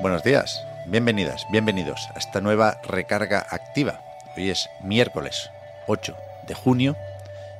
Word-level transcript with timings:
Buenos 0.00 0.22
días, 0.22 0.64
bienvenidas, 0.86 1.44
bienvenidos 1.50 2.08
a 2.14 2.18
esta 2.20 2.40
nueva 2.40 2.80
recarga 2.84 3.44
activa. 3.50 4.00
Hoy 4.36 4.48
es 4.48 4.70
miércoles 4.80 5.50
8 5.88 6.16
de 6.46 6.54
junio 6.54 6.96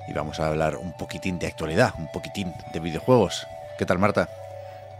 y 0.06 0.12
vamos 0.12 0.38
a 0.38 0.47
hablar 0.47 0.77
un 0.77 0.92
poquitín 0.92 1.41
de 1.41 1.48
actualidad, 1.48 1.95
un 1.98 2.06
poquitín 2.12 2.55
de 2.73 2.78
videojuegos. 2.78 3.48
¿Qué 3.77 3.87
tal, 3.87 3.98
Marta? 3.98 4.28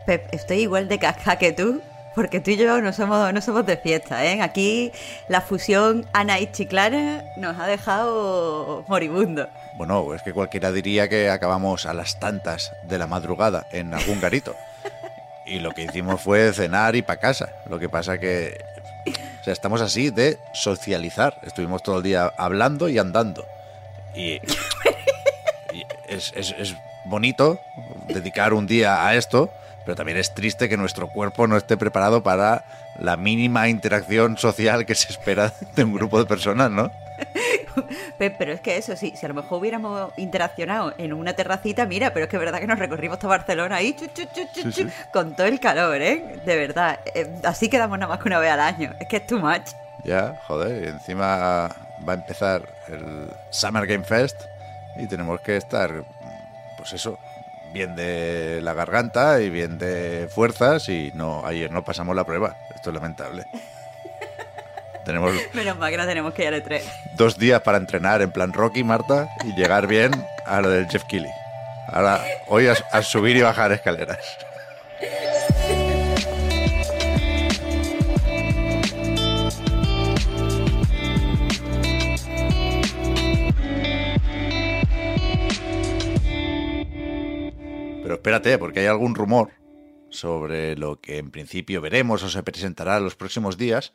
Pep, 0.05 0.27
estoy 0.35 0.63
igual 0.63 0.89
de 0.89 0.99
casca 0.99 1.37
que 1.37 1.53
tú, 1.53 1.81
porque 2.17 2.41
tú 2.41 2.51
y 2.51 2.57
yo 2.57 2.81
no 2.81 2.93
somos, 2.93 3.33
no 3.33 3.41
somos 3.41 3.65
de 3.65 3.77
fiesta, 3.77 4.25
¿eh? 4.27 4.43
Aquí 4.43 4.91
la 5.29 5.41
fusión 5.41 6.07
Ana 6.13 6.41
y 6.41 6.51
Chiclana 6.51 7.23
nos 7.37 7.57
ha 7.57 7.69
dejado 7.69 8.85
moribundo. 8.89 9.49
Bueno, 9.77 10.13
es 10.13 10.23
que 10.23 10.33
cualquiera 10.33 10.73
diría 10.73 11.09
que 11.09 11.31
acabamos 11.31 11.87
a 11.87 11.95
las 11.95 12.19
tantas 12.19 12.73
de 12.83 12.99
la 12.99 13.07
madrugada 13.07 13.69
en 13.71 13.95
algún 13.95 14.21
garito. 14.21 14.57
Y 15.49 15.61
lo 15.61 15.71
que 15.73 15.83
hicimos 15.83 16.21
fue 16.21 16.53
cenar 16.53 16.95
y 16.97 17.03
para 17.03 17.21
casa. 17.21 17.49
Lo 17.69 17.79
que 17.79 17.89
pasa 17.89 18.19
que 18.19 18.59
o 19.41 19.45
sea, 19.45 19.53
estamos 19.53 19.81
así 19.81 20.11
de 20.11 20.39
socializar. 20.53 21.39
Estuvimos 21.43 21.83
todo 21.83 21.99
el 21.99 22.03
día 22.03 22.33
hablando 22.37 22.89
y 22.89 22.99
andando. 22.99 23.47
Y, 24.15 24.33
y 25.73 25.85
es, 26.09 26.33
es- 26.37 26.55
es 26.59 26.75
bonito 27.07 27.59
dedicar 28.09 28.53
un 28.53 28.67
día 28.67 29.07
a 29.07 29.15
esto, 29.15 29.51
pero 29.87 29.97
también 29.97 30.19
es 30.19 30.35
triste 30.35 30.69
que 30.69 30.77
nuestro 30.77 31.09
cuerpo 31.09 31.47
no 31.47 31.57
esté 31.57 31.77
preparado 31.79 32.23
para 32.23 32.65
la 32.99 33.17
mínima 33.17 33.69
interacción 33.69 34.37
social 34.37 34.85
que 34.85 34.95
se 34.95 35.09
espera 35.11 35.53
de 35.77 35.85
un 35.85 35.95
grupo 35.95 36.19
de 36.19 36.27
personas, 36.27 36.71
¿no? 36.71 36.91
Pero 38.19 38.53
es 38.53 38.61
que 38.61 38.77
eso 38.77 38.97
sí, 38.97 39.13
si 39.17 39.25
a 39.27 39.29
lo 39.29 39.35
mejor 39.35 39.61
hubiéramos 39.61 40.13
interaccionado 40.17 40.95
en 40.99 41.13
una 41.13 41.33
terracita, 41.35 41.87
mira, 41.87 42.13
pero 42.13 42.25
es 42.25 42.31
que 42.31 42.37
es 42.37 42.41
verdad 42.41 42.61
que 42.61 42.67
nos 42.67 42.79
recorrimos 42.79 43.19
toda 43.19 43.37
Barcelona 43.37 43.77
ahí, 43.77 43.95
chu, 43.95 44.07
chu, 44.15 44.25
chu, 44.35 44.43
chu, 44.55 44.63
Sí, 44.63 44.85
chu, 44.85 44.89
sí. 44.89 44.95
con 45.13 45.35
todo 45.37 45.47
el 45.47 45.61
calor, 45.61 46.01
¿eh? 46.01 46.41
De 46.45 46.57
verdad. 46.57 47.01
Eh, 47.15 47.31
así 47.45 47.69
quedamos 47.69 47.99
nada 47.99 48.11
más 48.13 48.23
que 48.23 48.29
una 48.29 48.39
vez 48.39 48.51
al 48.51 48.61
año. 48.61 48.93
Es 49.01 49.09
que 49.09 49.17
es 49.19 49.27
too 49.27 49.39
much. 49.39 49.71
Ya, 50.05 50.41
joder, 50.47 50.85
y 50.85 50.89
encima 50.89 51.69
va 52.09 52.13
a 52.13 52.15
empezar 52.15 52.63
el 52.89 53.29
Summer 53.51 53.87
Game 53.87 54.05
Fest 54.05 54.41
y 54.97 55.07
tenemos 55.07 55.41
que 55.41 55.57
estar, 55.57 56.05
pues 56.77 56.93
eso, 56.93 57.19
bien 57.73 57.95
de 57.97 58.61
la 58.63 58.73
garganta 58.75 59.41
y 59.41 59.51
bien 59.51 59.77
de 59.79 60.29
fuerzas 60.33 60.89
y 60.89 61.11
no 61.15 61.45
ayer 61.45 61.71
no 61.71 61.85
pasamos 61.85 62.15
la 62.17 62.25
prueba. 62.25 62.57
Esto 62.75 62.91
es 62.91 62.95
lamentable. 62.95 63.45
tenemos 65.09 65.33
Menos 65.55 65.79
mal 65.79 65.91
que 65.91 65.97
no 65.97 66.07
tenemos 66.07 66.35
que 66.35 66.43
ir 66.43 66.49
al 66.49 66.63
E3. 66.63 66.83
dos 67.17 67.39
días 67.39 67.63
para 67.63 67.79
entrenar 67.79 68.21
en 68.21 68.31
plan 68.31 68.53
Rocky, 68.53 68.85
Marta, 68.85 69.27
y 69.45 69.59
llegar 69.59 69.87
bien 69.87 70.13
a 70.45 70.61
lo 70.61 70.69
del 70.69 70.87
Jeff 70.87 71.05
Keighley. 71.05 71.31
Ahora, 71.89 72.23
hoy 72.49 72.67
a, 72.69 72.75
a 72.93 73.03
subir 73.03 73.37
y 73.37 73.41
bajar 73.41 73.73
escaleras. 73.73 74.19
Pero 88.03 88.15
espérate, 88.15 88.59
porque 88.59 88.81
hay 88.81 88.87
algún 88.87 89.15
rumor 89.15 89.51
sobre 90.11 90.77
lo 90.77 91.01
que 91.01 91.19
en 91.19 91.31
principio 91.31 91.81
veremos 91.81 92.23
o 92.23 92.29
se 92.29 92.43
presentará 92.43 92.97
en 92.97 93.05
los 93.05 93.17
próximos 93.17 93.59
días, 93.59 93.93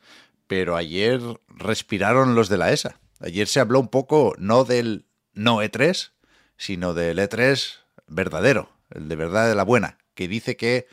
pero 0.54 0.76
ayer 0.76 1.20
respiraron 1.48 2.36
los 2.36 2.48
de 2.48 2.58
la 2.58 2.70
ESA. 2.70 3.00
Ayer 3.18 3.48
se 3.48 3.58
habló 3.58 3.80
un 3.80 3.88
poco 3.88 4.36
no 4.38 4.62
del 4.62 5.04
no 5.32 5.64
E3, 5.64 6.12
sino 6.56 6.94
del 6.94 7.18
E3 7.18 7.80
verdadero, 8.06 8.70
el 8.90 9.08
de 9.08 9.16
verdad 9.16 9.48
de 9.48 9.56
la 9.56 9.64
buena, 9.64 9.98
que 10.14 10.28
dice 10.28 10.56
que 10.56 10.86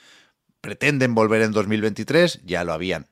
pretenden 0.61 1.13
volver 1.13 1.44
en 1.44 1.51
2023, 1.51 2.41
ya 2.44 2.63
lo 2.63 2.73
habían 2.73 3.05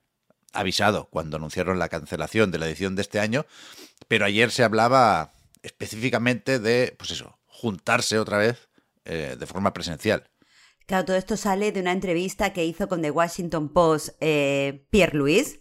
avisado 0.52 1.08
cuando 1.12 1.38
anunciaron 1.38 1.78
la 1.78 1.88
cancelación 1.88 2.50
de 2.50 2.58
la 2.58 2.66
edición 2.66 2.96
de 2.96 3.04
este 3.04 3.20
año, 3.20 3.46
pero 4.08 4.26
ayer 4.26 4.50
se 4.50 4.64
hablaba 4.64 5.34
específicamente 5.62 6.58
de, 6.58 6.96
pues 6.98 7.12
eso, 7.12 7.38
juntarse 7.46 8.18
otra 8.18 8.40
vez 8.40 8.70
eh, 9.06 9.36
de 9.40 9.46
forma 9.46 9.72
presencial. 9.72 10.28
Claro, 10.88 11.06
todo 11.06 11.16
esto 11.16 11.38
sale 11.38 11.72
de 11.72 11.82
una 11.82 11.92
entrevista 11.92 12.54
que 12.54 12.66
hizo 12.66 12.88
con 12.88 13.04
The 13.04 13.12
Washington 13.12 13.70
Post 13.70 14.18
eh, 14.20 14.88
Pierre 14.90 15.16
Louis, 15.16 15.60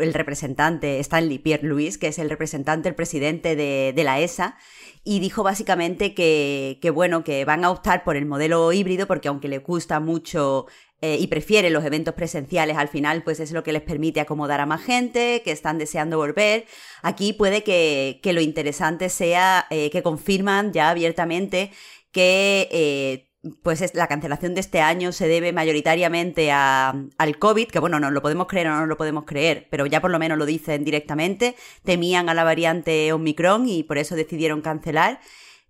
el 0.00 0.14
representante, 0.14 0.98
Stanley 1.00 1.38
Pierre 1.38 1.66
Louis, 1.66 1.98
que 1.98 2.08
es 2.08 2.18
el 2.18 2.30
representante, 2.30 2.88
el 2.88 2.94
presidente 2.94 3.56
de, 3.56 3.92
de 3.94 4.04
la 4.04 4.20
ESA, 4.20 4.56
y 5.04 5.20
dijo 5.20 5.42
básicamente 5.42 6.14
que, 6.14 6.78
que, 6.80 6.90
bueno, 6.90 7.24
que 7.24 7.44
van 7.44 7.64
a 7.64 7.70
optar 7.70 8.04
por 8.04 8.16
el 8.16 8.26
modelo 8.26 8.72
híbrido 8.72 9.06
porque 9.06 9.28
aunque 9.28 9.48
le 9.48 9.58
gusta 9.58 10.00
mucho 10.00 10.66
eh, 11.02 11.18
y 11.20 11.26
prefieren 11.26 11.74
los 11.74 11.84
eventos 11.84 12.14
presenciales 12.14 12.78
al 12.78 12.88
final, 12.88 13.22
pues 13.22 13.38
es 13.38 13.52
lo 13.52 13.62
que 13.62 13.74
les 13.74 13.82
permite 13.82 14.20
acomodar 14.20 14.60
a 14.60 14.66
más 14.66 14.82
gente, 14.82 15.42
que 15.44 15.50
están 15.50 15.76
deseando 15.76 16.16
volver. 16.16 16.64
Aquí 17.02 17.34
puede 17.34 17.62
que, 17.62 18.20
que 18.22 18.32
lo 18.32 18.40
interesante 18.40 19.10
sea 19.10 19.66
eh, 19.68 19.90
que 19.90 20.02
confirman 20.02 20.72
ya 20.72 20.88
abiertamente 20.88 21.70
que 22.10 22.68
eh, 22.72 23.33
pues 23.62 23.80
es, 23.80 23.94
la 23.94 24.06
cancelación 24.06 24.54
de 24.54 24.60
este 24.60 24.80
año 24.80 25.12
se 25.12 25.28
debe 25.28 25.52
mayoritariamente 25.52 26.50
a, 26.52 26.94
al 27.18 27.38
COVID, 27.38 27.68
que 27.68 27.78
bueno, 27.78 28.00
no 28.00 28.10
lo 28.10 28.22
podemos 28.22 28.46
creer 28.46 28.68
o 28.68 28.76
no 28.76 28.86
lo 28.86 28.96
podemos 28.96 29.24
creer, 29.24 29.66
pero 29.70 29.86
ya 29.86 30.00
por 30.00 30.10
lo 30.10 30.18
menos 30.18 30.38
lo 30.38 30.46
dicen 30.46 30.84
directamente, 30.84 31.56
temían 31.84 32.28
a 32.28 32.34
la 32.34 32.44
variante 32.44 33.12
Omicron 33.12 33.68
y 33.68 33.82
por 33.82 33.98
eso 33.98 34.14
decidieron 34.16 34.62
cancelar. 34.62 35.20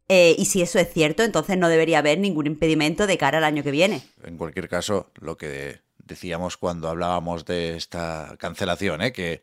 Eh, 0.08 0.36
y 0.38 0.44
si 0.44 0.60
eso 0.60 0.78
es 0.78 0.92
cierto, 0.92 1.22
entonces 1.22 1.56
no 1.56 1.68
debería 1.68 1.98
haber 1.98 2.18
ningún 2.18 2.46
impedimento 2.46 3.06
de 3.06 3.16
cara 3.16 3.38
al 3.38 3.44
año 3.44 3.62
que 3.62 3.70
viene. 3.70 4.02
En 4.22 4.36
cualquier 4.36 4.68
caso, 4.68 5.10
lo 5.14 5.36
que 5.36 5.80
decíamos 5.98 6.56
cuando 6.56 6.88
hablábamos 6.88 7.44
de 7.46 7.76
esta 7.76 8.36
cancelación, 8.38 9.00
¿eh? 9.00 9.12
que 9.12 9.42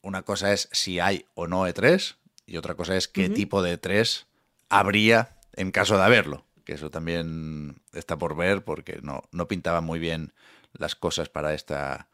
una 0.00 0.22
cosa 0.22 0.52
es 0.52 0.68
si 0.72 0.98
hay 0.98 1.26
o 1.34 1.46
no 1.46 1.68
E3 1.68 2.16
y 2.46 2.56
otra 2.56 2.74
cosa 2.74 2.96
es 2.96 3.08
qué 3.08 3.28
tipo 3.28 3.62
de 3.62 3.78
E3 3.78 4.24
habría 4.68 5.36
en 5.54 5.72
caso 5.72 5.96
de 5.96 6.04
haberlo. 6.04 6.46
Que 6.66 6.74
eso 6.74 6.90
también 6.90 7.80
está 7.92 8.18
por 8.18 8.36
ver 8.36 8.64
porque 8.64 8.98
no, 9.00 9.22
no 9.32 9.48
pintaban 9.48 9.84
muy 9.84 9.98
bien 9.98 10.34
las 10.74 10.96
cosas 10.96 11.30
para 11.30 11.54
esta 11.54 12.08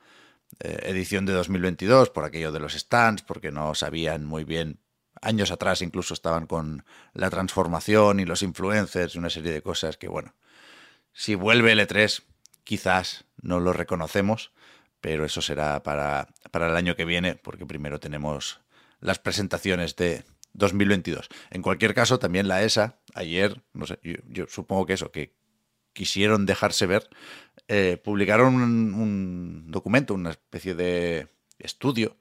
eh, 0.61 0.79
edición 0.85 1.25
de 1.25 1.33
2022 1.33 2.11
por 2.11 2.25
aquello 2.25 2.53
de 2.53 2.61
los 2.61 2.75
stands, 2.75 3.23
porque 3.23 3.51
no 3.51 3.75
sabían 3.75 4.25
muy 4.27 4.45
bien. 4.45 4.79
Años 5.23 5.51
atrás 5.51 5.83
incluso 5.83 6.12
estaban 6.15 6.47
con 6.47 6.85
la 7.15 7.31
transformación 7.31 8.21
y 8.21 8.27
los 8.27 8.43
influencers 8.43 9.15
y 9.15 9.19
una 9.19 9.31
serie 9.31 9.53
de 9.53 9.62
cosas 9.62 9.97
que, 9.97 10.09
bueno, 10.09 10.35
si 11.15 11.35
vuelve 11.35 11.73
el 11.73 11.81
E3, 11.81 12.23
quizás 12.62 13.25
no 13.41 13.59
lo 13.59 13.73
reconocemos, 13.73 14.53
pero 15.01 15.25
eso 15.25 15.41
será 15.41 15.83
para, 15.83 16.29
para 16.51 16.69
el 16.69 16.77
año 16.77 16.95
que 16.95 17.07
viene, 17.07 17.37
porque 17.37 17.65
primero 17.65 18.01
tenemos 18.01 18.61
las 19.01 19.19
presentaciones 19.19 19.97
de 19.97 20.25
2022. 20.55 21.29
En 21.51 21.63
cualquier 21.63 21.95
caso, 21.95 22.19
también 22.19 22.49
la 22.49 22.63
ESA, 22.63 22.99
ayer, 23.15 23.63
no 23.73 23.87
sé, 23.87 23.99
yo, 24.29 24.47
supongo 24.49 24.87
que 24.87 24.95
eso, 24.95 25.11
que 25.11 25.35
quisieron 25.93 26.47
dejarse 26.47 26.87
ver, 26.87 27.09
eh, 27.69 28.00
publicaron 28.03 28.55
un, 28.55 28.94
un 28.94 29.71
documento, 29.71 30.15
una 30.15 30.31
especie 30.31 30.75
de 30.75 31.29
estudio, 31.59 32.17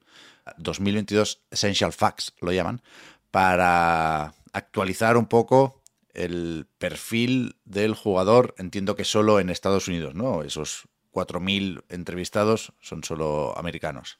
2022 0.58 1.42
Essential 1.50 1.92
Facts 1.92 2.34
lo 2.40 2.52
llaman, 2.52 2.82
para 3.30 4.34
actualizar 4.52 5.16
un 5.16 5.26
poco 5.26 5.82
el 6.12 6.66
perfil 6.78 7.56
del 7.64 7.94
jugador, 7.94 8.54
entiendo 8.58 8.96
que 8.96 9.04
solo 9.04 9.40
en 9.40 9.50
Estados 9.50 9.88
Unidos, 9.88 10.14
¿no? 10.14 10.42
Esos 10.42 10.88
4.000 11.12 11.84
entrevistados 11.88 12.72
son 12.80 13.04
solo 13.04 13.56
americanos. 13.56 14.18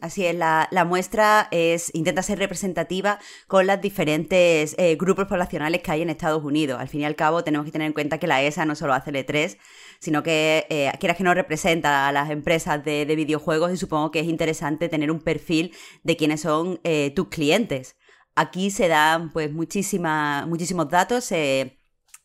Así 0.00 0.24
es, 0.24 0.34
la, 0.34 0.68
la 0.70 0.84
muestra 0.84 1.48
es, 1.50 1.92
intenta 1.92 2.22
ser 2.22 2.38
representativa 2.38 3.18
con 3.48 3.66
los 3.66 3.80
diferentes 3.80 4.76
eh, 4.78 4.94
grupos 4.94 5.26
poblacionales 5.26 5.82
que 5.82 5.90
hay 5.90 6.02
en 6.02 6.10
Estados 6.10 6.44
Unidos. 6.44 6.80
Al 6.80 6.88
fin 6.88 7.00
y 7.00 7.04
al 7.04 7.16
cabo, 7.16 7.42
tenemos 7.42 7.64
que 7.66 7.72
tener 7.72 7.86
en 7.86 7.92
cuenta 7.92 8.18
que 8.18 8.28
la 8.28 8.42
ESA 8.42 8.64
no 8.64 8.76
solo 8.76 8.94
hace 8.94 9.10
el 9.10 9.16
E3, 9.16 9.58
sino 9.98 10.22
que, 10.22 10.66
eh, 10.70 10.92
quieras 11.00 11.16
que 11.16 11.24
no, 11.24 11.34
representa 11.34 12.06
a 12.06 12.12
las 12.12 12.30
empresas 12.30 12.84
de, 12.84 13.06
de 13.06 13.16
videojuegos 13.16 13.72
y 13.72 13.76
supongo 13.76 14.12
que 14.12 14.20
es 14.20 14.26
interesante 14.26 14.88
tener 14.88 15.10
un 15.10 15.20
perfil 15.20 15.74
de 16.04 16.16
quiénes 16.16 16.42
son 16.42 16.78
eh, 16.84 17.10
tus 17.16 17.26
clientes. 17.28 17.96
Aquí 18.36 18.70
se 18.70 18.86
dan 18.86 19.32
pues 19.32 19.52
muchísima, 19.52 20.46
muchísimos 20.46 20.88
datos. 20.88 21.32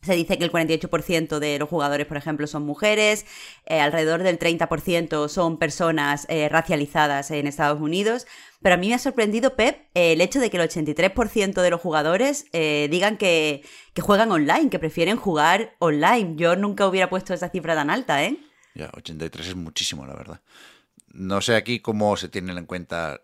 Se 0.02 0.16
dice 0.16 0.40
que 0.40 0.44
el 0.44 0.52
48% 0.52 1.38
de 1.38 1.60
los 1.60 1.70
jugadores, 1.70 2.08
por 2.08 2.18
ejemplo, 2.18 2.48
son 2.48 2.64
mujeres, 2.64 3.26
eh, 3.68 3.80
alrededor 3.80 4.24
del 4.24 4.40
30% 4.40 5.28
son 5.30 5.58
personas 5.58 6.26
eh, 6.28 6.50
racializadas 6.50 7.30
en 7.30 7.46
Estados 7.46 7.80
Unidos. 7.80 8.26
Pero 8.64 8.76
a 8.76 8.78
mí 8.80 8.90
me 8.90 8.96
ha 8.96 9.00
sorprendido, 9.00 9.56
Pep, 9.56 9.78
el 9.94 10.22
hecho 10.22 10.40
de 10.40 10.50
que 10.50 10.58
el 10.58 10.68
83% 10.68 11.62
de 11.62 11.70
los 11.70 11.80
jugadores 11.80 12.48
eh, 12.52 12.88
digan 12.90 13.18
que, 13.18 13.64
que, 13.94 14.02
juegan 14.02 14.32
online, 14.32 14.72
que 14.72 14.80
prefieren 14.80 15.18
jugar 15.18 15.76
online. 15.78 16.34
Yo 16.36 16.56
nunca 16.56 16.88
hubiera 16.88 17.10
puesto 17.10 17.36
esa 17.36 17.50
cifra 17.50 17.76
tan 17.76 17.92
alta, 17.92 18.24
¿eh? 18.24 18.38
Ya, 18.74 18.90
83 18.96 19.50
es 19.50 19.56
muchísimo, 19.56 20.08
la 20.08 20.16
verdad. 20.16 20.42
No 21.14 21.42
sé 21.42 21.56
aquí 21.56 21.80
cómo 21.80 22.18
se 22.18 22.28
tienen 22.28 22.58
en 22.58 22.66
cuenta 22.66 23.22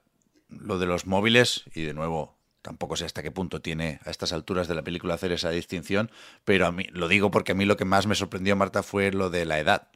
lo 0.49 0.77
de 0.77 0.85
los 0.85 1.07
móviles 1.07 1.63
y 1.73 1.83
de 1.83 1.93
nuevo 1.93 2.36
tampoco 2.67 2.97
sé 2.97 3.05
hasta 3.05 3.23
qué 3.23 3.31
punto 3.31 3.61
tiene 3.61 4.01
a 4.03 4.09
estas 4.09 4.33
alturas 4.33 4.67
de 4.67 4.75
la 4.75 4.81
película 4.81 5.13
hacer 5.13 5.31
esa 5.31 5.51
distinción, 5.51 6.11
pero 6.43 6.65
a 6.67 6.73
mí 6.73 6.83
lo 6.91 7.07
digo 7.07 7.31
porque 7.31 7.53
a 7.53 7.55
mí 7.55 7.63
lo 7.63 7.77
que 7.77 7.85
más 7.85 8.07
me 8.07 8.15
sorprendió, 8.15 8.57
Marta, 8.57 8.83
fue 8.83 9.09
lo 9.13 9.29
de 9.29 9.45
la 9.45 9.57
edad, 9.57 9.87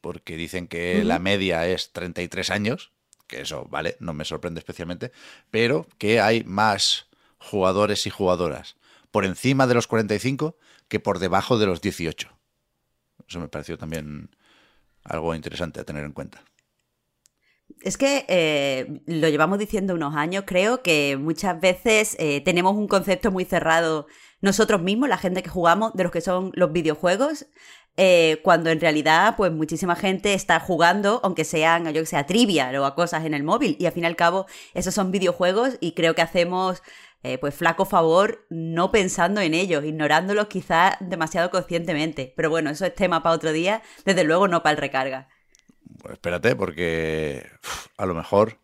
porque 0.00 0.36
dicen 0.36 0.68
que 0.68 1.02
la 1.02 1.18
media 1.18 1.66
es 1.66 1.90
33 1.90 2.50
años, 2.50 2.92
que 3.26 3.40
eso, 3.40 3.64
vale, 3.64 3.96
no 3.98 4.12
me 4.12 4.24
sorprende 4.24 4.60
especialmente, 4.60 5.10
pero 5.50 5.88
que 5.98 6.20
hay 6.20 6.44
más 6.44 7.08
jugadores 7.38 8.06
y 8.06 8.10
jugadoras 8.10 8.76
por 9.10 9.24
encima 9.24 9.66
de 9.66 9.74
los 9.74 9.88
45 9.88 10.56
que 10.86 11.00
por 11.00 11.18
debajo 11.18 11.58
de 11.58 11.66
los 11.66 11.80
18. 11.80 12.30
Eso 13.28 13.40
me 13.40 13.48
pareció 13.48 13.76
también 13.76 14.30
algo 15.02 15.34
interesante 15.34 15.80
a 15.80 15.84
tener 15.84 16.04
en 16.04 16.12
cuenta. 16.12 16.44
Es 17.82 17.96
que 17.96 18.26
eh, 18.28 19.00
lo 19.06 19.28
llevamos 19.28 19.58
diciendo 19.58 19.94
unos 19.94 20.14
años, 20.14 20.44
creo 20.46 20.82
que 20.82 21.16
muchas 21.18 21.58
veces 21.60 22.14
eh, 22.18 22.42
tenemos 22.42 22.76
un 22.76 22.86
concepto 22.86 23.30
muy 23.30 23.46
cerrado 23.46 24.06
nosotros 24.42 24.82
mismos, 24.82 25.08
la 25.08 25.16
gente 25.16 25.42
que 25.42 25.48
jugamos, 25.48 25.94
de 25.94 26.02
los 26.02 26.12
que 26.12 26.20
son 26.20 26.52
los 26.54 26.72
videojuegos, 26.72 27.46
eh, 27.96 28.40
cuando 28.44 28.68
en 28.68 28.80
realidad, 28.80 29.34
pues 29.36 29.50
muchísima 29.50 29.96
gente 29.96 30.34
está 30.34 30.60
jugando, 30.60 31.20
aunque 31.22 31.44
sean, 31.44 31.86
yo 31.92 32.02
que 32.02 32.06
sea, 32.06 32.26
trivia 32.26 32.70
o 32.78 32.84
a 32.84 32.94
cosas 32.94 33.24
en 33.24 33.32
el 33.32 33.44
móvil, 33.44 33.76
y 33.80 33.86
al 33.86 33.92
fin 33.92 34.04
y 34.04 34.06
al 34.06 34.16
cabo, 34.16 34.46
esos 34.74 34.94
son 34.94 35.10
videojuegos 35.10 35.78
y 35.80 35.92
creo 35.92 36.14
que 36.14 36.22
hacemos 36.22 36.82
pues 37.38 37.54
flaco 37.54 37.84
favor 37.84 38.46
no 38.48 38.90
pensando 38.90 39.42
en 39.42 39.52
ellos, 39.52 39.84
ignorándolos 39.84 40.46
quizás 40.46 40.96
demasiado 41.00 41.50
conscientemente. 41.50 42.32
Pero 42.34 42.48
bueno, 42.48 42.70
eso 42.70 42.86
es 42.86 42.94
tema 42.94 43.22
para 43.22 43.34
otro 43.34 43.52
día, 43.52 43.82
desde 44.06 44.24
luego 44.24 44.48
no 44.48 44.62
para 44.62 44.72
el 44.72 44.78
recarga. 44.78 45.28
Espérate, 46.10 46.56
porque 46.56 47.50
a 47.96 48.06
lo 48.06 48.14
mejor 48.14 48.58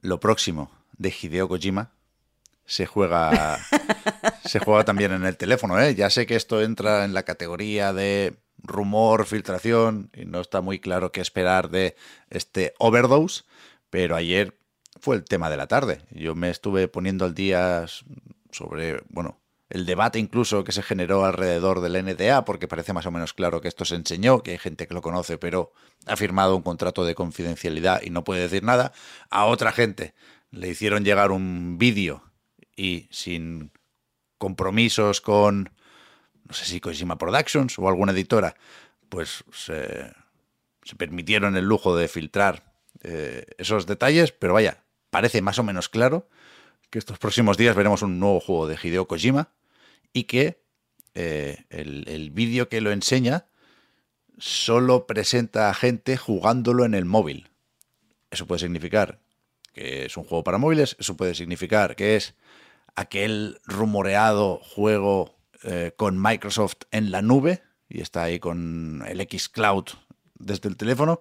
lo 0.00 0.20
próximo 0.20 0.70
de 0.96 1.10
Hideo 1.10 1.48
Kojima 1.48 1.92
se 2.64 2.86
juega 2.86 3.58
se 4.44 4.58
juega 4.58 4.84
también 4.84 5.12
en 5.12 5.24
el 5.24 5.36
teléfono, 5.36 5.80
¿eh? 5.80 5.94
Ya 5.94 6.10
sé 6.10 6.26
que 6.26 6.36
esto 6.36 6.62
entra 6.62 7.04
en 7.04 7.14
la 7.14 7.24
categoría 7.24 7.92
de 7.92 8.36
rumor, 8.58 9.26
filtración 9.26 10.10
y 10.14 10.24
no 10.24 10.40
está 10.40 10.60
muy 10.60 10.78
claro 10.78 11.12
qué 11.12 11.20
esperar 11.20 11.70
de 11.70 11.96
este 12.30 12.74
overdose, 12.78 13.44
pero 13.90 14.16
ayer 14.16 14.56
fue 15.00 15.16
el 15.16 15.24
tema 15.24 15.50
de 15.50 15.56
la 15.56 15.66
tarde. 15.66 16.00
Yo 16.10 16.34
me 16.34 16.50
estuve 16.50 16.88
poniendo 16.88 17.24
al 17.24 17.34
día 17.34 17.84
sobre, 18.50 19.02
bueno, 19.08 19.38
el 19.74 19.86
debate 19.86 20.20
incluso 20.20 20.62
que 20.62 20.70
se 20.70 20.84
generó 20.84 21.24
alrededor 21.24 21.80
del 21.80 22.00
NDA, 22.04 22.44
porque 22.44 22.68
parece 22.68 22.92
más 22.92 23.06
o 23.06 23.10
menos 23.10 23.34
claro 23.34 23.60
que 23.60 23.66
esto 23.66 23.84
se 23.84 23.96
enseñó, 23.96 24.40
que 24.40 24.52
hay 24.52 24.58
gente 24.58 24.86
que 24.86 24.94
lo 24.94 25.02
conoce, 25.02 25.36
pero 25.36 25.72
ha 26.06 26.14
firmado 26.14 26.54
un 26.54 26.62
contrato 26.62 27.04
de 27.04 27.16
confidencialidad 27.16 28.00
y 28.00 28.10
no 28.10 28.22
puede 28.22 28.42
decir 28.42 28.62
nada. 28.62 28.92
A 29.30 29.46
otra 29.46 29.72
gente 29.72 30.14
le 30.52 30.68
hicieron 30.68 31.04
llegar 31.04 31.32
un 31.32 31.76
vídeo 31.76 32.22
y 32.76 33.08
sin 33.10 33.72
compromisos 34.38 35.20
con, 35.20 35.72
no 36.44 36.54
sé 36.54 36.66
si 36.66 36.78
Kojima 36.78 37.18
Productions 37.18 37.76
o 37.76 37.88
alguna 37.88 38.12
editora, 38.12 38.54
pues 39.08 39.42
se, 39.52 40.12
permitieron 40.96 41.56
el 41.56 41.64
lujo 41.64 41.96
de 41.96 42.06
filtrar 42.06 42.74
eh, 43.02 43.44
esos 43.58 43.86
detalles, 43.86 44.30
pero 44.30 44.54
vaya, 44.54 44.84
parece 45.10 45.42
más 45.42 45.58
o 45.58 45.64
menos 45.64 45.88
claro 45.88 46.28
que 46.90 47.00
estos 47.00 47.18
próximos 47.18 47.56
días 47.56 47.74
veremos 47.74 48.02
un 48.02 48.20
nuevo 48.20 48.38
juego 48.38 48.68
de 48.68 48.78
Hideo 48.80 49.08
Kojima 49.08 49.48
y 50.14 50.24
que 50.24 50.62
eh, 51.14 51.64
el, 51.68 52.30
vídeo 52.30 52.70
que 52.70 52.80
lo 52.80 52.90
enseña 52.90 53.46
solo 54.38 55.06
presenta 55.06 55.68
a 55.68 55.74
gente 55.74 56.16
jugándolo 56.16 56.86
en 56.86 56.94
el 56.94 57.04
móvil. 57.04 57.50
Eso 58.30 58.46
puede 58.46 58.60
significar 58.60 59.20
que 59.74 60.06
es 60.06 60.16
un 60.16 60.24
juego 60.24 60.44
para 60.44 60.58
móviles, 60.58 60.96
eso 60.98 61.16
puede 61.16 61.34
significar 61.34 61.96
que 61.96 62.16
es 62.16 62.34
aquel 62.94 63.60
rumoreado 63.64 64.60
juego 64.62 65.36
eh, 65.64 65.92
con 65.96 66.20
Microsoft 66.20 66.82
en 66.92 67.10
la 67.10 67.22
nube 67.22 67.62
y 67.88 68.00
está 68.00 68.22
ahí 68.22 68.38
con 68.38 69.04
el 69.06 69.20
X 69.20 69.48
Cloud 69.48 69.86
desde 70.34 70.68
el 70.68 70.76
teléfono. 70.76 71.20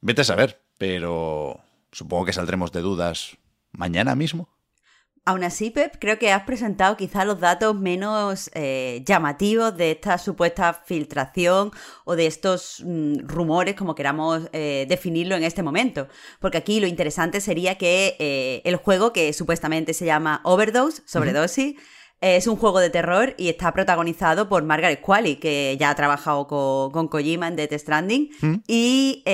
Vete 0.00 0.22
a 0.22 0.24
saber, 0.24 0.62
pero 0.78 1.60
supongo 1.92 2.24
que 2.24 2.32
saldremos 2.32 2.72
de 2.72 2.80
dudas 2.80 3.36
mañana 3.72 4.14
mismo. 4.14 4.48
Aún 5.26 5.44
así, 5.44 5.70
Pep, 5.70 5.96
creo 6.00 6.18
que 6.18 6.32
has 6.32 6.44
presentado 6.44 6.96
quizá 6.96 7.26
los 7.26 7.40
datos 7.40 7.78
menos 7.78 8.50
eh, 8.54 9.02
llamativos 9.04 9.76
de 9.76 9.90
esta 9.90 10.16
supuesta 10.16 10.72
filtración 10.72 11.72
o 12.04 12.16
de 12.16 12.26
estos 12.26 12.82
mm, 12.84 13.26
rumores, 13.26 13.74
como 13.74 13.94
queramos 13.94 14.48
eh, 14.54 14.86
definirlo 14.88 15.36
en 15.36 15.44
este 15.44 15.62
momento. 15.62 16.08
Porque 16.40 16.56
aquí 16.56 16.80
lo 16.80 16.86
interesante 16.86 17.42
sería 17.42 17.76
que 17.76 18.16
eh, 18.18 18.62
el 18.64 18.76
juego, 18.76 19.12
que 19.12 19.34
supuestamente 19.34 19.92
se 19.92 20.06
llama 20.06 20.40
Overdose, 20.42 21.02
sobredosis, 21.04 21.76
es 22.22 22.46
un 22.46 22.56
juego 22.56 22.80
de 22.80 22.90
terror 22.90 23.34
y 23.38 23.48
está 23.48 23.72
protagonizado 23.72 24.46
por 24.46 24.62
Margaret 24.62 25.00
Qualley, 25.00 25.36
que 25.36 25.78
ya 25.80 25.88
ha 25.88 25.94
trabajado 25.94 26.46
con, 26.46 27.08
Kojima 27.08 27.48
en 27.48 27.56
Death 27.56 27.72
Stranding. 27.78 28.28
Y 28.66 29.24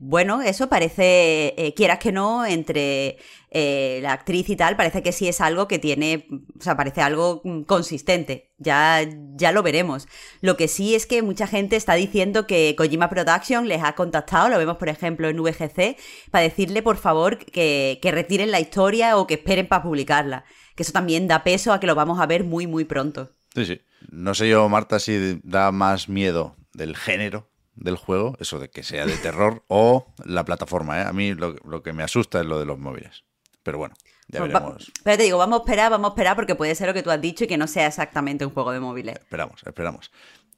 bueno, 0.00 0.42
eso 0.42 0.68
parece, 0.68 1.72
quieras 1.76 2.00
que 2.00 2.10
no, 2.10 2.44
entre 2.44 3.18
eh, 3.58 4.00
la 4.02 4.12
actriz 4.12 4.50
y 4.50 4.56
tal, 4.56 4.76
parece 4.76 5.02
que 5.02 5.12
sí 5.12 5.28
es 5.28 5.40
algo 5.40 5.66
que 5.66 5.78
tiene, 5.78 6.26
o 6.60 6.62
sea, 6.62 6.76
parece 6.76 7.00
algo 7.00 7.40
consistente. 7.64 8.52
Ya, 8.58 9.00
ya 9.34 9.50
lo 9.50 9.62
veremos. 9.62 10.08
Lo 10.42 10.58
que 10.58 10.68
sí 10.68 10.94
es 10.94 11.06
que 11.06 11.22
mucha 11.22 11.46
gente 11.46 11.76
está 11.76 11.94
diciendo 11.94 12.46
que 12.46 12.74
Kojima 12.76 13.08
Production 13.08 13.66
les 13.66 13.82
ha 13.82 13.94
contactado, 13.94 14.50
lo 14.50 14.58
vemos 14.58 14.76
por 14.76 14.90
ejemplo 14.90 15.30
en 15.30 15.42
VGC, 15.42 15.96
para 16.30 16.42
decirle 16.42 16.82
por 16.82 16.98
favor 16.98 17.38
que, 17.38 17.98
que 18.02 18.12
retiren 18.12 18.50
la 18.50 18.60
historia 18.60 19.16
o 19.16 19.26
que 19.26 19.34
esperen 19.34 19.66
para 19.68 19.82
publicarla. 19.82 20.44
Que 20.74 20.82
eso 20.82 20.92
también 20.92 21.26
da 21.26 21.42
peso 21.42 21.72
a 21.72 21.80
que 21.80 21.86
lo 21.86 21.94
vamos 21.94 22.20
a 22.20 22.26
ver 22.26 22.44
muy, 22.44 22.66
muy 22.66 22.84
pronto. 22.84 23.32
Sí, 23.54 23.64
sí. 23.64 23.80
No 24.10 24.34
sé 24.34 24.50
yo, 24.50 24.68
Marta, 24.68 24.98
si 24.98 25.40
da 25.44 25.72
más 25.72 26.10
miedo 26.10 26.56
del 26.74 26.94
género 26.94 27.48
del 27.74 27.96
juego, 27.96 28.36
eso 28.38 28.58
de 28.58 28.68
que 28.68 28.82
sea 28.82 29.06
de 29.06 29.16
terror, 29.16 29.64
o 29.68 30.12
la 30.26 30.44
plataforma. 30.44 30.98
¿eh? 30.98 31.04
A 31.06 31.14
mí 31.14 31.32
lo, 31.32 31.54
lo, 31.64 31.82
que 31.82 31.94
me 31.94 32.02
asusta 32.02 32.40
es 32.40 32.46
lo 32.46 32.58
de 32.58 32.66
los 32.66 32.78
móviles. 32.78 33.24
Pero 33.66 33.78
bueno, 33.78 33.96
ya 34.28 34.38
pues 34.38 34.52
veremos. 34.52 34.92
Pero 35.02 35.16
te 35.16 35.24
digo, 35.24 35.38
vamos 35.38 35.58
a 35.58 35.62
esperar, 35.62 35.90
vamos 35.90 36.10
a 36.10 36.12
esperar 36.12 36.36
porque 36.36 36.54
puede 36.54 36.72
ser 36.76 36.86
lo 36.86 36.94
que 36.94 37.02
tú 37.02 37.10
has 37.10 37.20
dicho 37.20 37.42
y 37.42 37.46
que 37.48 37.56
no 37.56 37.66
sea 37.66 37.88
exactamente 37.88 38.46
un 38.46 38.52
juego 38.52 38.70
de 38.70 38.78
móviles. 38.78 39.16
Esperamos, 39.16 39.60
esperamos. 39.66 40.12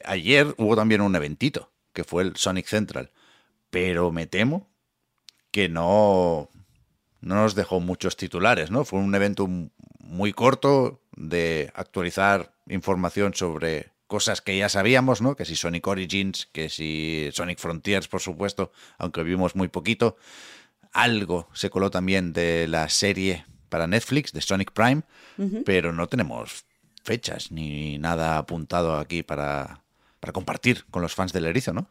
Ayer 0.05 0.55
hubo 0.59 0.77
también 0.77 1.00
un 1.00 1.17
eventito, 1.17 1.73
que 1.95 2.05
fue 2.05 2.23
el 2.23 2.37
Sonic 2.37 2.67
Central, 2.67 3.11
pero 3.71 4.12
me 4.12 4.27
temo 4.27 4.69
que 5.50 5.71
no, 5.71 6.50
no 7.23 7.35
nos 7.37 7.55
dejó 7.55 7.81
muchos 7.81 8.19
titulares, 8.19 8.71
¿no? 8.71 8.85
Fue 8.85 8.99
un 8.99 9.15
evento 9.15 9.49
muy 10.00 10.35
corto 10.35 11.00
de 11.17 11.73
actualizar 11.75 12.53
información 12.69 13.33
sobre 13.33 13.93
cosas 14.07 14.43
que 14.43 14.59
ya 14.59 14.69
sabíamos, 14.69 15.23
¿no? 15.23 15.35
Que 15.35 15.47
si 15.47 15.57
Sonic 15.57 15.87
Origins, 15.87 16.45
que 16.53 16.69
si 16.69 17.31
Sonic 17.33 17.59
Frontiers, 17.59 18.07
por 18.07 18.21
supuesto, 18.21 18.71
aunque 18.99 19.23
vimos 19.23 19.57
muy 19.57 19.69
poquito. 19.69 20.19
Algo 20.92 21.49
se 21.52 21.71
coló 21.71 21.90
también 21.90 22.33
de 22.33 22.66
la 22.68 22.88
serie 22.88 23.45
para 23.68 23.87
Netflix, 23.87 24.33
de 24.33 24.40
Sonic 24.40 24.73
Prime, 24.73 25.02
pero 25.64 25.92
no 25.92 26.07
tenemos 26.09 26.64
fechas 27.04 27.50
ni 27.52 27.99
nada 27.99 28.38
apuntado 28.38 28.97
aquí 28.97 29.23
para, 29.23 29.83
para 30.21 30.33
compartir 30.33 30.85
con 30.90 31.02
los 31.02 31.14
fans 31.14 31.33
del 31.33 31.47
erizo, 31.47 31.73
¿no? 31.73 31.88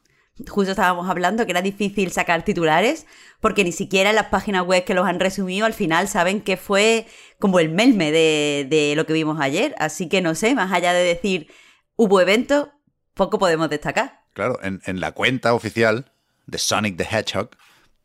Justo 0.47 0.71
estábamos 0.71 1.09
hablando 1.09 1.45
que 1.45 1.51
era 1.51 1.63
difícil 1.63 2.11
sacar 2.11 2.45
titulares 2.45 3.07
porque 3.39 3.63
ni 3.63 3.71
siquiera 3.71 4.11
en 4.11 4.15
las 4.15 4.27
páginas 4.27 4.65
web 4.67 4.83
que 4.83 4.93
los 4.93 5.07
han 5.07 5.19
resumido 5.19 5.65
al 5.65 5.73
final 5.73 6.07
saben 6.07 6.41
que 6.41 6.57
fue 6.57 7.07
como 7.39 7.59
el 7.59 7.69
melme 7.69 8.11
de, 8.11 8.67
de 8.69 8.93
lo 8.95 9.07
que 9.07 9.13
vimos 9.13 9.39
ayer. 9.41 9.73
Así 9.79 10.07
que 10.09 10.21
no 10.21 10.35
sé, 10.35 10.53
más 10.53 10.71
allá 10.71 10.93
de 10.93 11.03
decir 11.03 11.47
hubo 11.95 12.21
evento, 12.21 12.71
poco 13.15 13.39
podemos 13.39 13.69
destacar. 13.69 14.25
Claro, 14.33 14.59
en, 14.61 14.79
en 14.85 14.99
la 14.99 15.11
cuenta 15.13 15.55
oficial 15.55 16.11
de 16.45 16.59
Sonic 16.59 16.97
the 16.97 17.07
Hedgehog 17.09 17.49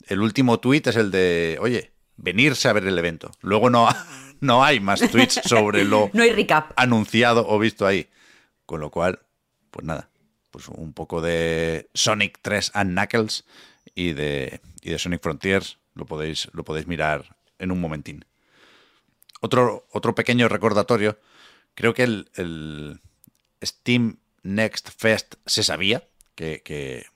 el 0.09 0.21
último 0.21 0.61
tuit 0.61 0.87
es 0.87 0.97
el 0.97 1.11
de, 1.11 1.59
oye, 1.61 1.93
venirse 2.17 2.69
a 2.69 2.73
ver 2.73 2.87
el 2.87 2.99
evento. 2.99 3.31
Luego 3.41 3.71
no, 3.71 3.89
no 4.41 4.65
hay 4.65 4.81
más 4.81 5.01
tweets 5.01 5.41
sobre 5.45 5.85
lo 5.85 6.11
no 6.15 6.23
hay 6.23 6.33
recap. 6.33 6.73
anunciado 6.77 7.47
o 7.49 7.59
visto 7.59 7.87
ahí. 7.87 8.09
Con 8.67 8.81
lo 8.81 8.91
cual, 8.91 9.21
pues 9.71 9.85
nada, 9.85 10.09
pues 10.51 10.69
un 10.69 10.93
poco 10.93 11.21
de 11.21 11.91
Sonic 11.95 12.39
3 12.43 12.73
and 12.75 12.93
Knuckles 12.93 13.45
y 13.95 14.13
de, 14.13 14.61
y 14.83 14.91
de 14.91 14.99
Sonic 14.99 15.23
Frontiers 15.23 15.79
lo 15.95 16.07
podéis, 16.07 16.49
lo 16.53 16.65
podéis 16.65 16.87
mirar 16.87 17.37
en 17.59 17.71
un 17.71 17.81
momentín. 17.81 18.25
Otro, 19.41 19.87
otro 19.91 20.15
pequeño 20.15 20.49
recordatorio, 20.49 21.19
creo 21.75 21.95
que 21.95 22.05
el, 22.05 22.31
el 22.35 23.01
Steam 23.63 24.19
Next 24.43 24.91
Fest 24.97 25.35
se 25.47 25.65
sabía 25.65 26.05
que, 26.35 26.63
que, 26.63 27.07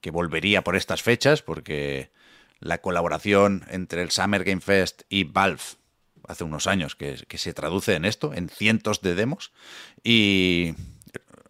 que 0.00 0.10
volvería 0.10 0.62
por 0.62 0.76
estas 0.76 1.02
fechas, 1.02 1.42
porque 1.42 2.10
la 2.60 2.78
colaboración 2.78 3.64
entre 3.70 4.02
el 4.02 4.10
Summer 4.10 4.44
Game 4.44 4.60
Fest 4.60 5.02
y 5.08 5.24
Valve 5.24 5.62
hace 6.28 6.44
unos 6.44 6.66
años 6.66 6.96
que, 6.96 7.24
que, 7.28 7.38
se 7.38 7.54
traduce 7.54 7.94
en 7.94 8.04
esto, 8.04 8.34
en 8.34 8.48
cientos 8.48 9.00
de 9.00 9.14
demos. 9.14 9.52
Y 10.02 10.74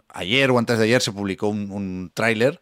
ayer 0.08 0.50
o 0.50 0.58
antes 0.58 0.78
de 0.78 0.84
ayer 0.84 1.00
se 1.00 1.12
publicó 1.12 1.48
un, 1.48 1.70
un 1.70 2.10
tráiler 2.12 2.60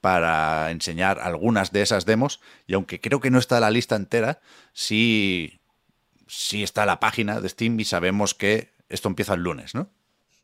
para 0.00 0.70
enseñar 0.70 1.18
algunas 1.18 1.72
de 1.72 1.82
esas 1.82 2.06
demos. 2.06 2.40
Y 2.66 2.74
aunque 2.74 3.00
creo 3.00 3.20
que 3.20 3.30
no 3.30 3.38
está 3.38 3.58
la 3.58 3.70
lista 3.70 3.96
entera, 3.96 4.40
sí, 4.72 5.60
sí 6.28 6.62
está 6.62 6.86
la 6.86 7.00
página 7.00 7.40
de 7.40 7.48
Steam 7.48 7.80
y 7.80 7.84
sabemos 7.84 8.34
que 8.34 8.70
esto 8.88 9.08
empieza 9.08 9.34
el 9.34 9.40
lunes, 9.40 9.74
¿no? 9.74 9.90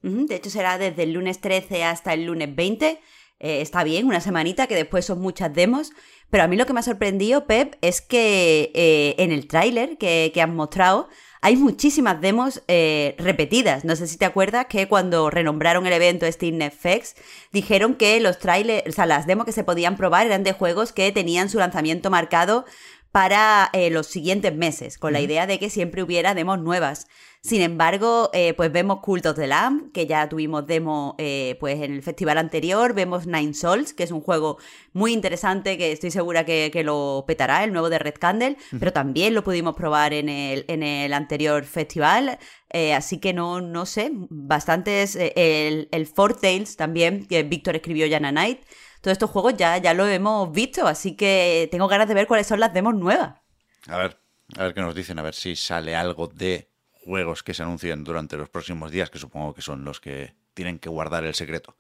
De 0.03 0.35
hecho, 0.35 0.51
será 0.51 0.79
desde 0.79 1.05
el 1.05 1.13
lunes 1.13 1.41
13 1.41 1.85
hasta 1.85 2.13
el 2.13 2.25
lunes 2.25 2.53
20. 2.55 3.01
Eh, 3.43 3.61
está 3.61 3.85
bien, 3.85 4.07
una 4.07 4.21
semanita, 4.21 4.67
que 4.67 4.75
después 4.75 5.05
son 5.05 5.21
muchas 5.21 5.53
demos. 5.53 5.93
Pero 6.31 6.45
a 6.45 6.47
mí 6.47 6.57
lo 6.57 6.65
que 6.65 6.73
me 6.73 6.81
ha 6.81 6.85
sorprendido, 6.85 7.47
Pep, 7.47 7.77
es 7.83 8.01
que 8.01 8.71
eh, 8.75 9.17
en 9.19 9.33
el 9.33 9.47
tráiler 9.49 9.99
que, 9.99 10.31
que 10.33 10.41
han 10.41 10.57
mostrado 10.57 11.09
hay 11.45 11.57
muchísimas 11.57 12.21
demos 12.21 12.63
eh, 12.69 13.17
repetidas. 13.19 13.85
No 13.85 13.97
sé 13.97 14.07
si 14.07 14.17
te 14.17 14.25
acuerdas 14.25 14.67
que 14.67 14.87
cuando 14.87 15.29
renombraron 15.29 15.85
el 15.89 15.93
evento 15.93 16.31
Steam 16.31 16.59
Netflix, 16.59 17.17
dijeron 17.51 17.97
que 17.97 18.21
los 18.21 18.39
trailers, 18.39 18.87
o 18.89 18.93
sea, 18.93 19.07
las 19.07 19.27
demos 19.27 19.45
que 19.45 19.51
se 19.51 19.65
podían 19.65 19.97
probar 19.97 20.25
eran 20.25 20.45
de 20.45 20.53
juegos 20.53 20.93
que 20.93 21.11
tenían 21.11 21.51
su 21.51 21.59
lanzamiento 21.59 22.11
marcado 22.11 22.65
para 23.13 23.69
eh, 23.75 23.91
los 23.91 24.07
siguientes 24.07 24.57
meses, 24.57 24.99
con 24.99 25.13
la 25.13 25.21
idea 25.21 25.47
de 25.47 25.59
que 25.59 25.71
siempre 25.71 26.03
hubiera 26.03 26.35
demos 26.35 26.59
nuevas. 26.59 27.07
Sin 27.45 27.61
embargo, 27.61 28.31
eh, 28.33 28.55
pues 28.55 28.71
vemos 28.71 29.01
Cult 29.01 29.27
of 29.27 29.37
the 29.37 29.49
Lamb, 29.49 29.91
que 29.91 30.07
ya 30.07 30.29
tuvimos 30.29 30.65
demo 30.65 31.17
eh, 31.19 31.57
pues 31.59 31.83
en 31.83 31.93
el 31.93 32.03
festival 32.03 32.39
anterior, 32.39 32.95
vemos 32.95 33.27
Nine 33.27 33.53
Souls, 33.53 33.93
que 33.93 34.05
es 34.05 34.13
un 34.13 34.21
juego 34.21 34.59
muy 34.93 35.13
interesante 35.13 35.77
que 35.77 35.91
estoy 35.91 36.13
segura 36.13 36.45
que, 36.47 36.71
lo 36.85 37.25
petará, 37.27 37.65
el 37.65 37.73
nuevo 37.73 37.91
de 37.91 37.99
Red 37.99 38.15
Candle, 38.21 38.57
pero 38.79 38.93
también 38.93 39.35
lo 39.35 39.43
pudimos 39.43 39.75
probar 39.75 40.15
en 40.15 40.29
el, 40.29 40.65
en 40.69 40.85
el 40.85 41.13
anterior 41.13 41.65
festival, 41.65 42.39
eh, 42.71 42.95
así 42.95 43.19
que 43.19 43.33
no, 43.33 43.61
no 43.61 43.87
sé, 43.87 44.13
bastantes, 44.13 45.17
el, 45.17 45.89
el 45.91 46.07
Four 46.07 46.41
Tales 46.41 46.77
también, 46.77 47.27
que 47.27 47.43
Víctor 47.43 47.75
escribió 47.75 48.07
Jana 48.09 48.31
Night, 48.31 48.61
todos 49.03 49.13
estos 49.13 49.31
juegos 49.31 49.55
ya, 49.57 49.77
ya 49.79 49.93
lo 49.93 50.07
hemos 50.07 50.51
visto, 50.53 50.87
así 50.87 51.17
que 51.17 51.69
tengo 51.71 51.89
ganas 51.89 52.09
de 52.09 52.15
ver 52.15 52.27
cuáles 52.27 52.47
son 52.47 52.61
las 52.61 52.73
demos 52.73 52.95
nuevas. 52.95 53.35
A 53.89 53.99
ver, 53.99 54.17
a 54.57 54.63
ver 54.63 54.75
qué 54.75 54.81
nos 54.81 54.95
dicen, 54.95 55.19
a 55.19 55.23
ver 55.23 55.35
si 55.35 55.57
sale 55.57 55.95
algo 55.95 56.29
de 56.29 56.71
juegos 57.05 57.43
que 57.43 57.53
se 57.53 57.65
anuncien 57.65 58.05
durante 58.05 58.37
los 58.37 58.49
próximos 58.49 58.93
días, 58.93 59.11
que 59.11 59.19
supongo 59.19 59.55
que 59.55 59.61
son 59.61 59.85
los 59.85 60.01
que 60.01 60.35
tienen 60.55 60.79
que 60.79 60.89
guardar 60.89 61.25
el 61.25 61.35
secreto. 61.35 61.77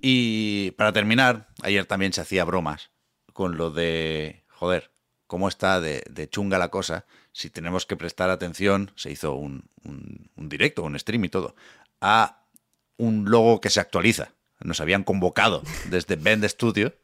Y 0.00 0.70
para 0.72 0.92
terminar, 0.92 1.48
ayer 1.62 1.84
también 1.84 2.12
se 2.12 2.22
hacía 2.22 2.44
bromas 2.44 2.90
con 3.32 3.58
lo 3.58 3.70
de, 3.70 4.44
joder, 4.48 4.90
cómo 5.26 5.48
está 5.48 5.80
de, 5.80 6.28
chunga 6.30 6.56
la 6.58 6.70
cosa, 6.70 7.04
si 7.32 7.50
tenemos 7.50 7.84
que 7.84 7.96
prestar 7.96 8.30
atención, 8.30 8.92
se 8.94 9.10
hizo 9.10 9.34
un, 9.34 9.68
un, 9.84 10.48
directo, 10.48 10.84
un 10.84 10.98
stream 10.98 11.24
y 11.24 11.28
todo, 11.28 11.56
a 12.00 12.44
un 12.96 13.28
logo 13.28 13.60
que 13.60 13.68
se 13.68 13.80
actualiza. 13.80 14.35
Nos 14.60 14.80
habían 14.80 15.04
convocado 15.04 15.62
desde 15.90 16.16
Bend 16.16 16.44
Studio, 16.46 16.94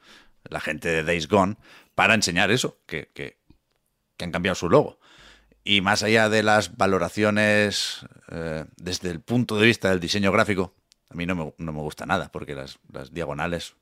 la 0.44 0.60
gente 0.60 0.88
de 0.88 1.04
Days 1.04 1.28
Gone, 1.28 1.56
para 1.94 2.14
enseñar 2.14 2.50
eso, 2.50 2.78
que, 2.86 3.10
que 3.14 3.36
han 4.24 4.32
cambiado 4.32 4.54
su 4.54 4.68
logo. 4.68 4.98
Y 5.64 5.80
más 5.80 6.02
allá 6.02 6.28
de 6.28 6.42
las 6.42 6.76
valoraciones 6.76 8.04
eh, 8.30 8.64
desde 8.76 9.10
el 9.10 9.20
punto 9.20 9.58
de 9.58 9.66
vista 9.66 9.90
del 9.90 10.00
diseño 10.00 10.32
gráfico, 10.32 10.74
a 11.08 11.14
mí 11.14 11.26
no 11.26 11.34
me, 11.34 11.54
no 11.58 11.72
me 11.72 11.80
gusta 11.80 12.04
nada, 12.04 12.32
porque 12.32 12.54
las, 12.54 12.78
las, 12.92 13.12
diagonales 13.12 13.74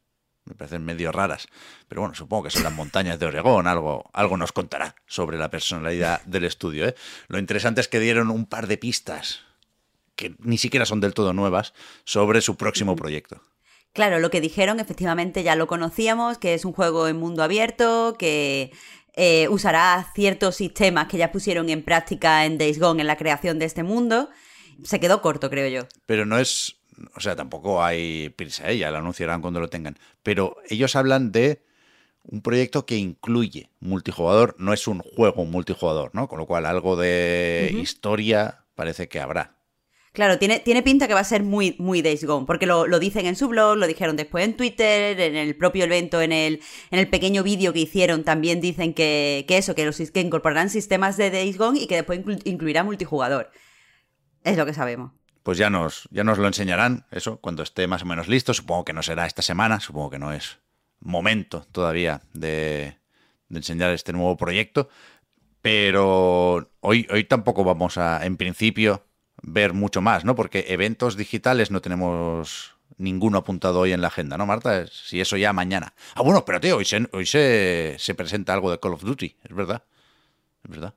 me 0.45 0.55
parecen 0.55 0.85
medio 0.85 1.11
raras. 1.11 1.49
Pero 1.89 2.03
bueno, 2.03 2.15
supongo 2.15 2.45
que 2.45 2.51
son 2.51 2.65
las 2.65 2.73
montañas 2.73 3.19
de 3.19 3.27
Oregón, 3.27 3.67
algo, 3.67 4.11
algo 4.13 4.37
nos 4.37 4.53
contará 4.53 4.95
sobre 5.07 5.39
la 5.39 5.51
personalidad 5.51 6.23
del 6.25 6.45
estudio. 6.45 6.87
¿eh? 6.87 6.95
Lo 7.29 7.39
interesante 7.39 7.81
es 7.81 7.89
que 7.89 8.01
dieron 8.01 8.31
un 8.31 8.45
par 8.45 8.67
de 8.67 8.77
pistas, 8.77 9.41
que 10.17 10.35
ni 10.41 10.59
siquiera 10.59 10.85
son 10.85 11.01
del 11.01 11.15
todo 11.15 11.33
nuevas, 11.33 11.73
sobre 12.05 12.43
su 12.43 12.57
próximo 12.57 12.95
proyecto. 12.95 13.41
Claro, 13.93 14.21
lo 14.21 14.31
que 14.31 14.41
dijeron 14.41 14.79
efectivamente 14.79 15.43
ya 15.43 15.57
lo 15.57 15.67
conocíamos, 15.67 16.39
que 16.39 16.55
es 16.55 16.65
un 16.65 16.73
juego 16.73 17.09
en 17.09 17.17
mundo 17.17 17.43
abierto, 17.43 18.15
que 18.19 18.71
eh, 19.15 19.49
usará 19.49 20.11
ciertos 20.15 20.57
sistemas 20.57 21.09
que 21.09 21.19
ya 21.19 21.33
pusieron 21.33 21.69
en 21.69 21.83
práctica 21.83 22.45
en 22.45 22.57
Days 22.57 22.79
Gone 22.79 23.01
en 23.01 23.09
la 23.09 23.17
creación 23.17 23.59
de 23.59 23.67
este 23.67 23.83
mundo. 23.83 24.31
Se 24.85 25.01
quedó 25.01 25.21
corto, 25.21 25.51
creo 25.51 25.69
yo. 25.69 25.89
Pero 26.07 26.25
no 26.25 26.39
es. 26.39 26.77
O 27.17 27.21
sea, 27.21 27.35
tampoco 27.35 27.83
hay 27.83 28.29
prisa, 28.31 28.71
ya 28.73 28.91
lo 28.91 28.99
anunciarán 28.99 29.41
cuando 29.41 29.59
lo 29.59 29.69
tengan. 29.69 29.99
Pero 30.23 30.57
ellos 30.69 30.95
hablan 30.97 31.33
de 31.33 31.65
un 32.23 32.43
proyecto 32.43 32.87
que 32.87 32.97
incluye 32.97 33.71
multijugador, 33.81 34.55
no 34.59 34.73
es 34.73 34.87
un 34.87 35.01
juego 35.01 35.45
multijugador, 35.47 36.11
¿no? 36.15 36.29
Con 36.29 36.39
lo 36.39 36.47
cual 36.47 36.67
algo 36.67 36.97
de 36.97 37.75
historia 37.75 38.65
parece 38.75 39.09
que 39.09 39.21
habrá. 39.21 39.60
Claro, 40.13 40.39
tiene, 40.39 40.59
tiene 40.59 40.83
pinta 40.83 41.07
que 41.07 41.15
va 41.15 41.21
a 41.21 41.25
ser 41.25 41.45
muy, 41.45 41.77
muy 41.79 42.03
Days 42.03 42.25
Gone, 42.25 42.45
porque 42.45 42.67
lo, 42.67 42.89
lo, 42.89 42.99
dicen 42.99 43.27
en 43.27 43.37
su 43.37 43.47
blog, 43.47 43.77
lo 43.77 43.87
dijeron 43.87 44.17
después 44.17 44.45
en 44.45 44.57
Twitter, 44.57 45.21
en 45.21 45.37
el 45.37 45.55
propio 45.55 45.85
evento, 45.85 46.21
en 46.21 46.33
el, 46.33 46.61
en 46.91 46.99
el 46.99 47.09
pequeño 47.09 47.45
vídeo 47.45 47.73
que 47.73 47.79
hicieron, 47.79 48.25
también 48.25 48.61
dicen 48.61 48.93
que, 48.93 49.45
que 49.47 49.57
eso, 49.57 49.77
que, 49.77 49.85
los, 49.85 49.97
que 49.97 50.21
incorporarán 50.21 50.69
sistemas 50.69 51.17
de 51.17 51.31
Days 51.31 51.59
Gone 51.59 51.79
y 51.79 51.87
que 51.87 51.95
después 51.95 52.21
incluirá 52.45 52.83
multijugador. 52.83 53.53
Es 54.43 54.57
lo 54.57 54.67
que 54.67 54.75
sabemos. 54.75 55.13
Pues 55.45 55.59
ya 55.59 55.71
nos, 55.71 56.09
ya 56.11 56.25
nos 56.25 56.39
lo 56.39 56.49
enseñarán, 56.49 57.07
eso, 57.13 57.39
cuando 57.41 57.63
esté 57.63 57.87
más 57.87 58.03
o 58.03 58.07
menos 58.07 58.27
listo. 58.27 58.53
Supongo 58.53 58.85
que 58.85 58.93
no 58.93 59.03
será 59.03 59.27
esta 59.27 59.43
semana, 59.43 59.79
supongo 59.79 60.11
que 60.11 60.19
no 60.19 60.33
es 60.33 60.59
momento 60.99 61.67
todavía 61.73 62.23
de, 62.35 62.97
de 63.49 63.59
enseñar 63.59 63.91
este 63.93 64.13
nuevo 64.13 64.37
proyecto. 64.37 64.89
Pero 65.63 66.71
hoy, 66.81 67.07
hoy 67.11 67.25
tampoco 67.25 67.65
vamos 67.65 67.97
a, 67.97 68.25
en 68.25 68.37
principio, 68.37 69.05
ver 69.43 69.73
mucho 69.73 70.01
más, 70.01 70.25
¿no? 70.25 70.35
Porque 70.35 70.67
eventos 70.69 71.17
digitales 71.17 71.71
no 71.71 71.81
tenemos 71.81 72.75
ninguno 72.99 73.39
apuntado 73.39 73.81
hoy 73.81 73.93
en 73.93 74.01
la 74.01 74.09
agenda, 74.09 74.37
¿no, 74.37 74.47
Marta? 74.47 74.87
Si 74.87 75.21
eso 75.21 75.37
ya 75.37 75.53
mañana. 75.53 75.93
Ah, 76.15 76.23
bueno, 76.23 76.45
pero 76.45 76.61
tío, 76.61 76.77
hoy 76.77 76.85
se, 76.85 77.09
hoy 77.13 77.27
se, 77.27 77.97
se 77.99 78.15
presenta 78.15 78.53
algo 78.53 78.71
de 78.71 78.79
Call 78.79 78.93
of 78.93 79.03
Duty, 79.03 79.37
es 79.43 79.55
verdad. 79.55 79.83
Es 80.65 80.71
verdad. 80.71 80.95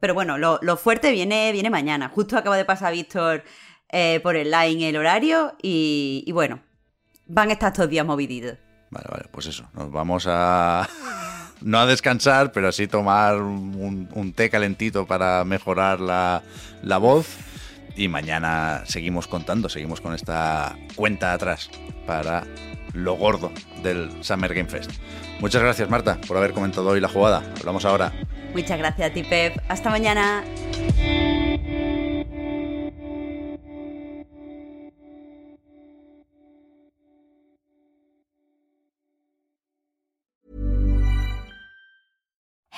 Pero 0.00 0.14
bueno, 0.14 0.38
lo, 0.38 0.58
lo 0.62 0.76
fuerte 0.76 1.12
viene, 1.12 1.52
viene 1.52 1.70
mañana. 1.70 2.08
Justo 2.08 2.36
acaba 2.36 2.56
de 2.56 2.64
pasar 2.64 2.92
Víctor 2.92 3.44
eh, 3.90 4.20
por 4.22 4.36
el 4.36 4.50
line 4.50 4.88
el 4.88 4.96
horario 4.96 5.54
y, 5.62 6.24
y, 6.26 6.32
bueno, 6.32 6.60
van 7.26 7.50
a 7.50 7.52
estar 7.52 7.72
estos 7.72 7.88
días 7.88 8.06
moviditos. 8.06 8.56
Vale, 8.90 9.06
vale, 9.10 9.24
pues 9.30 9.46
eso. 9.46 9.68
Nos 9.74 9.92
vamos 9.92 10.24
a. 10.26 10.88
no 11.60 11.78
a 11.78 11.86
descansar, 11.86 12.52
pero 12.52 12.68
así 12.68 12.86
tomar 12.86 13.36
un, 13.36 14.08
un 14.12 14.32
té 14.32 14.48
calentito 14.48 15.06
para 15.06 15.44
mejorar 15.44 16.00
la, 16.00 16.42
la 16.82 16.98
voz 16.98 17.36
y 17.96 18.08
mañana 18.08 18.82
seguimos 18.86 19.26
contando, 19.26 19.68
seguimos 19.68 20.00
con 20.00 20.14
esta 20.14 20.76
cuenta 20.94 21.32
atrás 21.32 21.70
para 22.06 22.44
lo 22.92 23.14
gordo 23.14 23.52
del 23.82 24.10
Summer 24.22 24.52
Game 24.54 24.68
Fest. 24.68 24.90
Muchas 25.40 25.62
gracias 25.62 25.88
Marta 25.88 26.18
por 26.26 26.36
haber 26.36 26.52
comentado 26.52 26.88
hoy 26.88 27.00
la 27.00 27.08
jugada. 27.08 27.42
Hablamos 27.58 27.84
ahora. 27.84 28.12
Muchas 28.52 28.78
gracias 28.78 29.10
a 29.10 29.14
ti 29.14 29.22
Pep. 29.22 29.56
Hasta 29.68 29.90
mañana. 29.90 30.44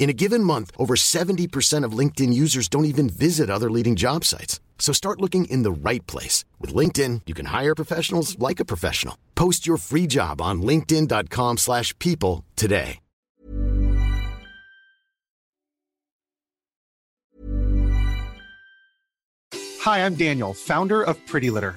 In 0.00 0.08
a 0.08 0.14
given 0.14 0.42
month, 0.42 0.70
over 0.78 0.96
70% 0.96 1.84
of 1.84 1.92
LinkedIn 1.92 2.32
users 2.32 2.68
don't 2.68 2.86
even 2.86 3.10
visit 3.10 3.50
other 3.50 3.70
leading 3.70 3.96
job 3.96 4.24
sites. 4.24 4.58
So 4.78 4.94
start 4.94 5.20
looking 5.20 5.44
in 5.44 5.62
the 5.62 5.70
right 5.70 6.04
place. 6.06 6.46
With 6.58 6.74
LinkedIn, 6.74 7.20
you 7.26 7.34
can 7.34 7.46
hire 7.46 7.74
professionals 7.74 8.36
like 8.38 8.60
a 8.60 8.64
professional. 8.64 9.16
Post 9.34 9.66
your 9.66 9.76
free 9.76 10.08
job 10.08 10.40
on 10.40 10.62
linkedin.com 10.62 11.58
slash 11.58 11.96
people 11.98 12.46
today. 12.56 12.98
Hi, 19.82 20.04
I'm 20.04 20.14
Daniel, 20.14 20.52
founder 20.52 21.02
of 21.02 21.16
Pretty 21.26 21.50
Litter. 21.50 21.76